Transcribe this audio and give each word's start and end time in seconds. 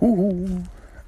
Huhu, 0.00 0.62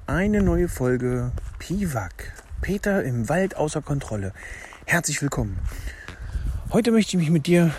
eine 0.05 0.43
neue 0.43 0.69
Folge 0.69 1.31
Piwak. 1.57 2.31
Peter 2.61 3.03
im 3.03 3.27
Wald 3.27 3.57
außer 3.57 3.81
Kontrolle. 3.81 4.33
Herzlich 4.85 5.19
willkommen. 5.19 5.57
Heute 6.71 6.91
möchte 6.91 7.17
ich 7.17 7.23
mich 7.23 7.31
mit 7.31 7.47
dir 7.47 7.71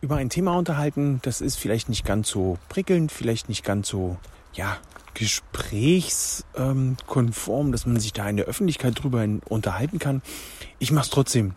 über 0.00 0.14
ein 0.14 0.30
Thema 0.30 0.56
unterhalten, 0.56 1.18
das 1.22 1.40
ist 1.40 1.56
vielleicht 1.56 1.88
nicht 1.88 2.04
ganz 2.04 2.28
so 2.28 2.56
prickelnd, 2.68 3.10
vielleicht 3.10 3.48
nicht 3.48 3.64
ganz 3.64 3.88
so, 3.88 4.16
ja, 4.52 4.76
gesprächskonform, 5.14 7.72
dass 7.72 7.84
man 7.84 7.98
sich 7.98 8.12
da 8.12 8.28
in 8.28 8.36
der 8.36 8.46
Öffentlichkeit 8.46 9.02
drüber 9.02 9.26
unterhalten 9.48 9.98
kann. 9.98 10.22
Ich 10.78 10.92
mache 10.92 11.06
es 11.06 11.10
trotzdem. 11.10 11.56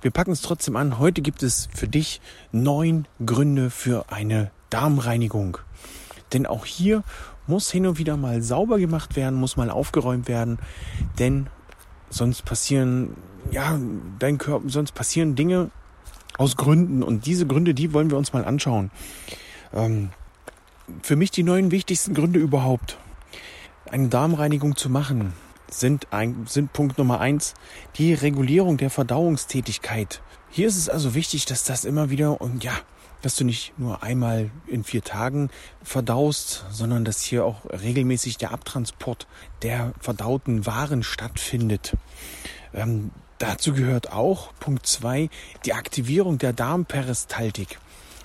Wir 0.00 0.12
packen 0.12 0.32
es 0.32 0.40
trotzdem 0.40 0.76
an. 0.76 0.98
Heute 0.98 1.20
gibt 1.20 1.42
es 1.42 1.68
für 1.74 1.88
dich 1.88 2.22
neun 2.52 3.06
Gründe 3.22 3.68
für 3.68 4.10
eine 4.10 4.50
Darmreinigung. 4.70 5.58
Denn 6.32 6.46
auch 6.46 6.64
hier 6.64 7.02
muss 7.50 7.70
hin 7.70 7.86
und 7.86 7.98
wieder 7.98 8.16
mal 8.16 8.40
sauber 8.40 8.78
gemacht 8.78 9.16
werden, 9.16 9.38
muss 9.38 9.56
mal 9.56 9.70
aufgeräumt 9.70 10.28
werden, 10.28 10.58
denn 11.18 11.48
sonst 12.08 12.44
passieren, 12.44 13.16
ja, 13.50 13.78
dein 14.18 14.38
Körper, 14.38 14.68
sonst 14.68 14.92
passieren 14.92 15.34
Dinge 15.34 15.70
aus 16.38 16.56
Gründen 16.56 17.02
und 17.02 17.26
diese 17.26 17.46
Gründe, 17.46 17.74
die 17.74 17.92
wollen 17.92 18.10
wir 18.10 18.16
uns 18.16 18.32
mal 18.32 18.44
anschauen. 18.44 18.90
Ähm, 19.74 20.10
für 21.02 21.16
mich 21.16 21.30
die 21.30 21.42
neun 21.42 21.70
wichtigsten 21.70 22.14
Gründe 22.14 22.38
überhaupt, 22.38 22.98
eine 23.90 24.08
Darmreinigung 24.08 24.76
zu 24.76 24.88
machen, 24.88 25.32
sind, 25.68 26.12
ein, 26.12 26.46
sind 26.48 26.72
Punkt 26.72 26.98
Nummer 26.98 27.20
eins 27.20 27.54
die 27.96 28.14
Regulierung 28.14 28.76
der 28.76 28.90
Verdauungstätigkeit. 28.90 30.22
Hier 30.50 30.66
ist 30.68 30.76
es 30.76 30.88
also 30.88 31.14
wichtig, 31.14 31.44
dass 31.46 31.64
das 31.64 31.84
immer 31.84 32.10
wieder 32.10 32.40
und 32.40 32.64
ja, 32.64 32.72
dass 33.22 33.36
du 33.36 33.44
nicht 33.44 33.78
nur 33.78 34.02
einmal 34.02 34.50
in 34.66 34.84
vier 34.84 35.02
Tagen 35.02 35.50
verdaust, 35.82 36.64
sondern 36.70 37.04
dass 37.04 37.22
hier 37.22 37.44
auch 37.44 37.64
regelmäßig 37.66 38.38
der 38.38 38.52
Abtransport 38.52 39.26
der 39.62 39.92
verdauten 40.00 40.66
Waren 40.66 41.02
stattfindet. 41.02 41.96
Ähm, 42.74 43.10
dazu 43.38 43.72
gehört 43.72 44.12
auch 44.12 44.52
Punkt 44.60 44.86
zwei 44.86 45.28
die 45.64 45.74
Aktivierung 45.74 46.38
der 46.38 46.52
Darmperistaltik. 46.52 47.78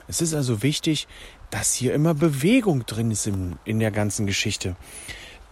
Es 0.08 0.22
ist 0.22 0.34
also 0.34 0.62
wichtig, 0.62 1.08
dass 1.50 1.74
hier 1.74 1.94
immer 1.94 2.14
Bewegung 2.14 2.86
drin 2.86 3.12
ist 3.12 3.28
in, 3.28 3.58
in 3.66 3.80
der 3.80 3.92
ganzen 3.92 4.26
Geschichte. 4.26 4.76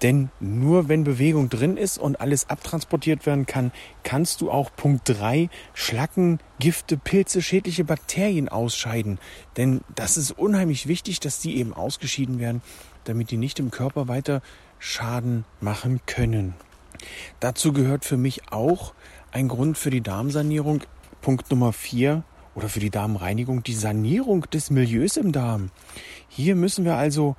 Denn 0.04 0.30
nur 0.42 0.90
wenn 0.90 1.06
Bewegung 1.06 1.50
drin 1.50 1.78
ist 1.78 1.98
und 1.98 2.20
alles 2.20 2.50
abtransportiert 2.50 3.26
werden 3.26 3.46
kann, 3.46 3.72
kannst 4.04 4.42
du 4.42 4.52
auch 4.52 4.70
Punkt 4.76 5.04
3 5.06 5.50
Schlacken, 5.74 6.40
Gifte, 6.60 6.98
Pilze, 6.98 7.42
schädliche 7.42 7.86
Bakterien 7.86 8.50
ausscheiden. 8.50 9.18
Denn 9.56 9.80
das 9.96 10.18
ist 10.18 10.32
unheimlich 10.32 10.88
wichtig, 10.88 11.22
dass 11.22 11.40
die 11.40 11.56
eben 11.56 11.74
ausgeschieden 11.74 12.40
werden, 12.40 12.62
damit 13.06 13.32
die 13.32 13.38
nicht 13.38 13.60
im 13.60 13.72
Körper 13.72 14.10
weiter 14.10 14.42
Schaden 14.78 15.46
machen 15.62 16.02
können. 16.06 16.54
Dazu 17.40 17.72
gehört 17.72 18.04
für 18.04 18.18
mich 18.18 18.52
auch 18.52 18.94
ein 19.32 19.48
Grund 19.48 19.78
für 19.78 19.90
die 19.90 20.02
Darmsanierung, 20.02 20.84
Punkt 21.22 21.50
Nummer 21.50 21.72
4 21.72 22.24
oder 22.56 22.68
für 22.68 22.82
die 22.82 22.90
Darmreinigung, 22.90 23.64
die 23.64 23.74
Sanierung 23.74 24.42
des 24.52 24.70
Milieus 24.70 25.16
im 25.16 25.32
Darm. 25.32 25.72
Hier 26.28 26.56
müssen 26.56 26.84
wir 26.84 26.96
also 26.96 27.36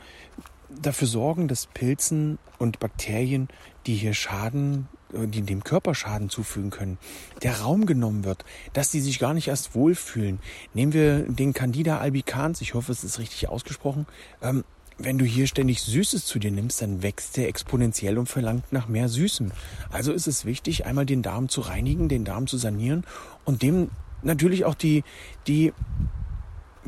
dafür 0.80 1.08
sorgen, 1.08 1.48
dass 1.48 1.66
Pilzen 1.66 2.38
und 2.58 2.80
Bakterien, 2.80 3.48
die 3.86 3.94
hier 3.94 4.14
Schaden, 4.14 4.88
äh, 5.12 5.26
die 5.26 5.42
dem 5.42 5.64
Körper 5.64 5.94
Schaden 5.94 6.30
zufügen 6.30 6.70
können, 6.70 6.98
der 7.42 7.60
Raum 7.60 7.86
genommen 7.86 8.24
wird, 8.24 8.44
dass 8.72 8.90
die 8.90 9.00
sich 9.00 9.18
gar 9.18 9.34
nicht 9.34 9.48
erst 9.48 9.74
wohlfühlen. 9.74 10.38
Nehmen 10.72 10.92
wir 10.92 11.20
den 11.20 11.52
Candida 11.52 11.98
albicans, 11.98 12.60
ich 12.60 12.74
hoffe, 12.74 12.92
es 12.92 13.04
ist 13.04 13.18
richtig 13.18 13.48
ausgesprochen. 13.48 14.06
Ähm, 14.42 14.64
wenn 14.96 15.18
du 15.18 15.24
hier 15.24 15.48
ständig 15.48 15.82
Süßes 15.82 16.24
zu 16.24 16.38
dir 16.38 16.52
nimmst, 16.52 16.80
dann 16.80 17.02
wächst 17.02 17.36
der 17.36 17.48
exponentiell 17.48 18.16
und 18.16 18.28
verlangt 18.28 18.72
nach 18.72 18.86
mehr 18.86 19.08
Süßem. 19.08 19.50
Also 19.90 20.12
ist 20.12 20.28
es 20.28 20.44
wichtig, 20.44 20.86
einmal 20.86 21.04
den 21.04 21.22
Darm 21.22 21.48
zu 21.48 21.62
reinigen, 21.62 22.08
den 22.08 22.24
Darm 22.24 22.46
zu 22.46 22.58
sanieren 22.58 23.04
und 23.44 23.62
dem 23.62 23.90
natürlich 24.22 24.64
auch 24.64 24.76
die, 24.76 25.02
die 25.48 25.72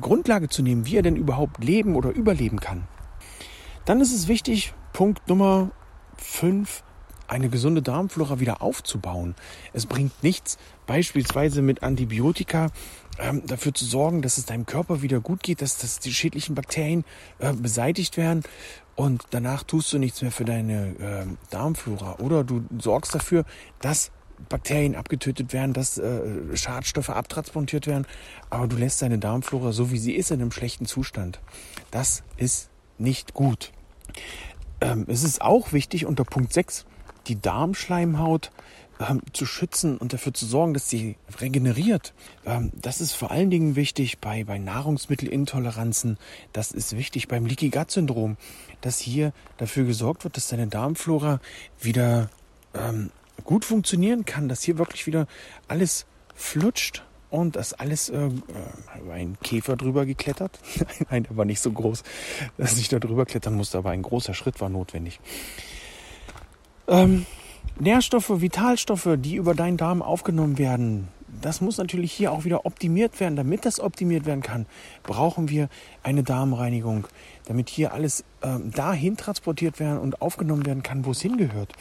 Grundlage 0.01 0.49
zu 0.49 0.63
nehmen, 0.63 0.87
wie 0.87 0.97
er 0.97 1.03
denn 1.03 1.17
überhaupt 1.17 1.65
leben 1.65 1.97
oder 1.97 2.11
überleben 2.11 2.61
kann. 2.61 2.87
Dann 3.87 4.01
ist 4.01 4.13
es 4.13 4.27
wichtig, 4.27 4.75
Punkt 4.93 5.29
Nummer 5.29 5.71
5, 6.17 6.83
eine 7.29 7.49
gesunde 7.49 7.83
Darmflora 7.83 8.41
wieder 8.41 8.61
aufzubauen. 8.61 9.37
Es 9.73 9.87
bringt 9.87 10.25
nichts, 10.25 10.59
beispielsweise 10.87 11.63
mit 11.63 11.85
Antibiotika 11.85 12.71
ähm, 13.21 13.47
dafür 13.47 13.73
zu 13.75 13.85
sorgen, 13.85 14.23
dass 14.23 14.39
es 14.39 14.45
deinem 14.45 14.67
Körper 14.67 15.03
wieder 15.03 15.21
gut 15.21 15.45
geht, 15.45 15.63
dass, 15.63 15.79
dass 15.79 16.01
die 16.01 16.13
schädlichen 16.13 16.57
Bakterien 16.57 17.05
äh, 17.39 17.53
beseitigt 17.53 18.17
werden 18.17 18.43
und 18.97 19.23
danach 19.31 19.63
tust 19.63 19.93
du 19.93 19.99
nichts 19.99 20.21
mehr 20.21 20.33
für 20.33 20.45
deine 20.45 20.89
äh, 20.99 21.27
Darmflora. 21.51 22.17
Oder 22.19 22.43
du 22.43 22.65
sorgst 22.81 23.15
dafür, 23.15 23.45
dass 23.81 24.11
Bakterien 24.49 24.97
abgetötet 24.97 25.53
werden, 25.53 25.75
dass 25.75 25.97
äh, 25.97 26.57
Schadstoffe 26.57 27.11
abtransportiert 27.11 27.87
werden, 27.87 28.05
aber 28.51 28.67
du 28.67 28.77
lässt 28.77 29.01
deine 29.01 29.19
Darmflora 29.19 29.71
so 29.71 29.93
wie 29.93 29.99
sie 29.99 30.17
ist 30.17 30.33
in 30.33 30.41
einem 30.41 30.51
schlechten 30.51 30.87
Zustand. 30.87 31.41
Das 31.93 32.25
ist 32.37 32.69
nicht 32.99 33.33
gut. 33.33 33.71
Ähm, 34.81 35.05
es 35.09 35.23
ist 35.23 35.41
auch 35.43 35.73
wichtig 35.73 36.07
unter 36.07 36.25
Punkt 36.25 36.53
6 36.53 36.87
die 37.27 37.41
Darmschleimhaut 37.41 38.51
ähm, 39.01 39.21
zu 39.33 39.47
schützen 39.47 39.99
und 39.99 40.13
dafür 40.13 40.33
zu 40.33 40.47
sorgen, 40.47 40.75
dass 40.75 40.89
sie 40.89 41.17
regeneriert. 41.41 42.15
Ähm, 42.45 42.73
das 42.75 43.01
ist 43.01 43.13
vor 43.13 43.31
allen 43.31 43.51
Dingen 43.51 43.77
wichtig 43.77 44.19
bei, 44.19 44.45
bei 44.45 44.59
Nahrungsmittelintoleranzen. 44.59 46.19
Das 46.53 46.73
ist 46.73 46.97
wichtig 46.97 47.29
beim 47.29 47.47
Leaky 47.47 47.71
Gut 47.71 47.91
Syndrom, 47.91 48.37
dass 48.81 48.99
hier 48.99 49.33
dafür 49.59 49.85
gesorgt 49.85 50.25
wird, 50.25 50.37
dass 50.37 50.49
deine 50.49 50.67
Darmflora 50.67 51.41
wieder 51.81 52.31
ähm, 52.75 53.11
gut 53.45 53.65
funktionieren 53.65 54.25
kann, 54.25 54.49
dass 54.49 54.63
hier 54.63 54.79
wirklich 54.79 55.07
wieder 55.07 55.27
alles 55.69 56.07
flutscht 56.35 57.03
und 57.37 57.57
das 57.57 57.75
alles, 57.75 58.09
äh, 58.09 58.27
äh, 58.27 59.13
ein 59.13 59.37
Käfer 59.43 59.77
drüber 59.77 60.07
geklettert. 60.07 60.59
Nein, 61.11 61.25
der 61.25 61.37
war 61.37 61.45
nicht 61.45 61.61
so 61.61 61.71
groß, 61.71 62.03
dass 62.57 62.79
ich 62.79 62.89
da 62.89 62.99
drüber 62.99 63.27
klettern 63.27 63.55
musste, 63.55 63.79
aber 63.79 63.91
ein 63.91 64.03
großer 64.03 64.35
Schritt 64.35 64.61
war 64.61 64.69
notwendig. 64.69 65.21
Ähm, 66.89 67.27
Nährstoffe, 67.79 68.41
Vitalstoffe, 68.41 69.17
die 69.19 69.37
über 69.37 69.55
deinen 69.55 69.77
Darm 69.77 70.01
aufgenommen 70.03 70.59
werden, 70.59 71.09
das 71.43 71.61
muss 71.61 71.77
natürlich 71.77 72.13
hier 72.13 72.33
auch 72.33 72.45
wieder 72.45 72.65
optimiert 72.65 73.21
werden. 73.21 73.37
Damit 73.37 73.67
das 73.67 73.81
optimiert 73.81 74.25
werden 74.25 74.43
kann, 74.43 74.67
brauchen 75.03 75.51
wir 75.51 75.69
eine 76.03 76.23
Darmreinigung, 76.23 77.07
damit 77.45 77.69
hier 77.69 77.93
alles 77.93 78.25
ähm, 78.43 78.71
dahin 78.71 79.17
transportiert 79.17 79.79
werden 79.79 79.99
und 79.99 80.23
aufgenommen 80.23 80.65
werden 80.65 80.83
kann, 80.83 81.05
wo 81.05 81.11
es 81.11 81.21
hingehört. 81.21 81.73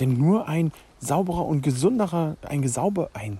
Denn 0.00 0.14
nur 0.14 0.48
ein 0.48 0.72
sauberer 0.98 1.46
und 1.46 1.62
gesunderer, 1.62 2.36
ein 2.42 2.62
gesauber, 2.62 3.10
ein 3.14 3.38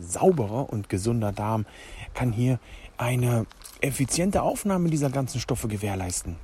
sauberer 0.00 0.70
und 0.70 0.88
gesunder 0.88 1.32
Darm 1.32 1.66
kann 2.14 2.32
hier 2.32 2.58
eine 2.96 3.46
effiziente 3.80 4.42
Aufnahme 4.42 4.90
dieser 4.90 5.10
ganzen 5.10 5.40
Stoffe 5.40 5.68
gewährleisten. 5.68 6.36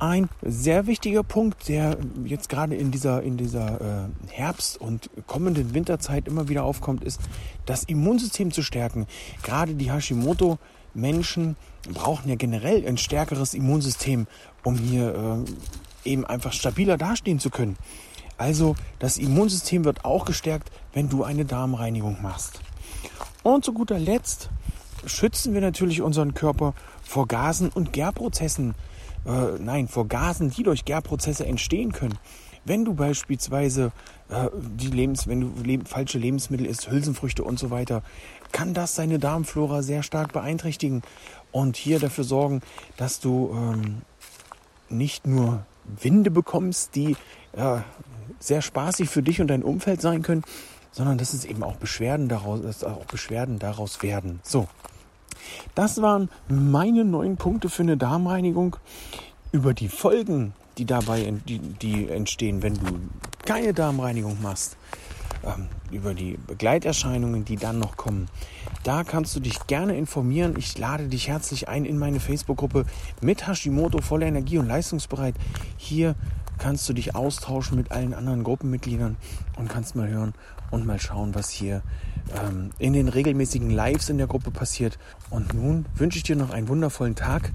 Ein 0.00 0.28
sehr 0.42 0.86
wichtiger 0.86 1.22
Punkt, 1.22 1.68
der 1.68 1.96
jetzt 2.24 2.48
gerade 2.48 2.74
in 2.74 2.90
dieser, 2.90 3.22
in 3.22 3.36
dieser 3.36 3.80
äh, 3.80 4.08
Herbst- 4.28 4.78
und 4.78 5.08
kommenden 5.26 5.72
Winterzeit 5.72 6.26
immer 6.26 6.48
wieder 6.48 6.64
aufkommt, 6.64 7.04
ist, 7.04 7.20
das 7.64 7.84
Immunsystem 7.84 8.50
zu 8.50 8.62
stärken. 8.62 9.06
Gerade 9.44 9.74
die 9.74 9.92
Hashimoto-Menschen 9.92 11.56
brauchen 11.92 12.28
ja 12.28 12.34
generell 12.34 12.86
ein 12.86 12.98
stärkeres 12.98 13.54
Immunsystem, 13.54 14.26
um 14.64 14.76
hier 14.76 15.44
äh, 16.04 16.10
eben 16.10 16.26
einfach 16.26 16.52
stabiler 16.52 16.98
dastehen 16.98 17.38
zu 17.38 17.50
können. 17.50 17.76
Also 18.36 18.74
das 18.98 19.16
Immunsystem 19.16 19.84
wird 19.84 20.04
auch 20.04 20.24
gestärkt, 20.24 20.70
wenn 20.92 21.08
du 21.08 21.24
eine 21.24 21.44
Darmreinigung 21.44 22.22
machst. 22.22 22.60
Und 23.42 23.64
zu 23.64 23.72
guter 23.72 23.98
Letzt 23.98 24.50
schützen 25.06 25.54
wir 25.54 25.60
natürlich 25.60 26.02
unseren 26.02 26.34
Körper 26.34 26.74
vor 27.02 27.28
Gasen 27.28 27.68
und 27.68 27.92
Gärprozessen. 27.92 28.74
Äh, 29.26 29.58
nein, 29.58 29.88
vor 29.88 30.08
Gasen, 30.08 30.50
die 30.50 30.62
durch 30.62 30.84
Gärprozesse 30.84 31.46
entstehen 31.46 31.92
können. 31.92 32.18
Wenn 32.64 32.84
du 32.84 32.94
beispielsweise 32.94 33.92
äh, 34.30 34.48
die 34.54 34.88
Lebens, 34.88 35.26
wenn 35.26 35.40
du 35.40 35.62
leb 35.62 35.86
falsche 35.86 36.18
Lebensmittel 36.18 36.66
isst, 36.66 36.90
Hülsenfrüchte 36.90 37.44
und 37.44 37.58
so 37.58 37.70
weiter, 37.70 38.02
kann 38.52 38.72
das 38.72 38.94
deine 38.94 39.18
Darmflora 39.18 39.82
sehr 39.82 40.02
stark 40.02 40.32
beeinträchtigen 40.32 41.02
und 41.52 41.76
hier 41.76 41.98
dafür 41.98 42.24
sorgen, 42.24 42.62
dass 42.96 43.20
du 43.20 43.50
ähm, 43.54 44.02
nicht 44.88 45.26
nur 45.26 45.66
Winde 45.84 46.30
bekommst, 46.30 46.94
die 46.94 47.16
äh, 47.52 47.78
sehr 48.38 48.62
spaßig 48.62 49.08
für 49.08 49.22
dich 49.22 49.40
und 49.40 49.48
dein 49.48 49.62
Umfeld 49.62 50.00
sein 50.00 50.22
können, 50.22 50.42
sondern 50.92 51.18
dass 51.18 51.34
es 51.34 51.44
eben 51.44 51.62
auch 51.62 51.76
Beschwerden 51.76 52.28
daraus, 52.28 52.62
dass 52.62 52.84
auch 52.84 53.04
Beschwerden 53.06 53.58
daraus 53.58 54.02
werden. 54.02 54.40
So, 54.42 54.68
das 55.74 56.00
waren 56.00 56.28
meine 56.48 57.04
neun 57.04 57.36
Punkte 57.36 57.68
für 57.68 57.82
eine 57.82 57.96
Darmreinigung. 57.96 58.76
Über 59.52 59.74
die 59.74 59.88
Folgen, 59.88 60.52
die 60.78 60.84
dabei 60.84 61.32
die, 61.46 61.58
die 61.58 62.08
entstehen, 62.08 62.62
wenn 62.62 62.74
du 62.74 62.98
keine 63.44 63.72
Darmreinigung 63.72 64.42
machst, 64.42 64.76
ähm, 65.44 65.68
über 65.90 66.14
die 66.14 66.38
Begleiterscheinungen, 66.46 67.44
die 67.44 67.56
dann 67.56 67.78
noch 67.78 67.96
kommen, 67.96 68.28
da 68.82 69.04
kannst 69.04 69.36
du 69.36 69.40
dich 69.40 69.66
gerne 69.66 69.96
informieren. 69.96 70.54
Ich 70.58 70.76
lade 70.76 71.08
dich 71.08 71.28
herzlich 71.28 71.68
ein 71.68 71.84
in 71.84 71.98
meine 71.98 72.20
Facebook-Gruppe 72.20 72.86
mit 73.20 73.46
Hashimoto 73.46 74.00
voller 74.00 74.26
Energie 74.26 74.58
und 74.58 74.66
leistungsbereit. 74.66 75.34
Hier 75.76 76.14
kannst 76.58 76.88
du 76.88 76.92
dich 76.92 77.14
austauschen 77.14 77.76
mit 77.76 77.90
allen 77.90 78.14
anderen 78.14 78.44
Gruppenmitgliedern 78.44 79.16
und 79.56 79.68
kannst 79.68 79.96
mal 79.96 80.08
hören 80.08 80.34
und 80.70 80.86
mal 80.86 81.00
schauen, 81.00 81.34
was 81.34 81.50
hier 81.50 81.82
ähm, 82.42 82.70
in 82.78 82.92
den 82.92 83.08
regelmäßigen 83.08 83.70
Lives 83.70 84.08
in 84.08 84.18
der 84.18 84.26
Gruppe 84.26 84.50
passiert. 84.50 84.98
Und 85.30 85.54
nun 85.54 85.86
wünsche 85.96 86.18
ich 86.18 86.24
dir 86.24 86.36
noch 86.36 86.50
einen 86.50 86.68
wundervollen 86.68 87.14
Tag 87.14 87.52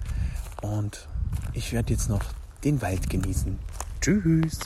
und 0.62 1.08
ich 1.54 1.72
werde 1.72 1.94
jetzt 1.94 2.10
noch 2.10 2.24
den 2.64 2.82
Wald 2.82 3.10
genießen. 3.10 3.58
Tschüss. 4.02 4.60